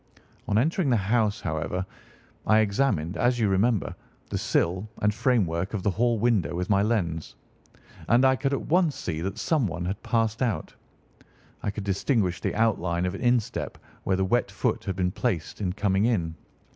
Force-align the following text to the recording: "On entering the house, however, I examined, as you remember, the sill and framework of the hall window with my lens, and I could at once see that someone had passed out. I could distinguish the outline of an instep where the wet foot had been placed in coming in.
"On 0.47 0.57
entering 0.57 0.89
the 0.89 0.97
house, 0.97 1.41
however, 1.41 1.85
I 2.47 2.57
examined, 2.61 3.15
as 3.17 3.37
you 3.37 3.47
remember, 3.49 3.95
the 4.31 4.37
sill 4.39 4.89
and 4.99 5.13
framework 5.13 5.75
of 5.75 5.83
the 5.83 5.91
hall 5.91 6.17
window 6.17 6.55
with 6.55 6.71
my 6.71 6.81
lens, 6.81 7.35
and 8.07 8.25
I 8.25 8.35
could 8.35 8.51
at 8.51 8.65
once 8.65 8.95
see 8.95 9.21
that 9.21 9.37
someone 9.37 9.85
had 9.85 10.01
passed 10.01 10.41
out. 10.41 10.73
I 11.61 11.69
could 11.69 11.83
distinguish 11.83 12.41
the 12.41 12.55
outline 12.55 13.05
of 13.05 13.13
an 13.13 13.21
instep 13.21 13.77
where 14.03 14.15
the 14.17 14.25
wet 14.25 14.49
foot 14.49 14.85
had 14.85 14.95
been 14.95 15.11
placed 15.11 15.61
in 15.61 15.71
coming 15.73 16.05
in. 16.05 16.33